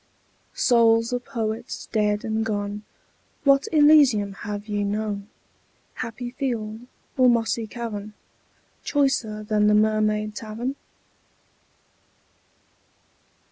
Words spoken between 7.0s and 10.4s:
or mossy cavern, Choicer than the Mermaid